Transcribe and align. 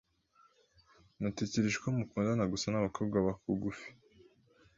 Natekereje 1.21 1.77
ko 1.83 1.87
mukundana 1.97 2.43
gusa 2.53 2.67
nabakobwa 2.69 3.17
bakugufi. 3.27 3.87